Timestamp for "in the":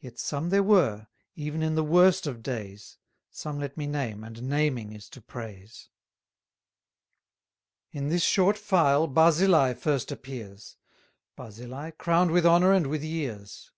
1.62-1.84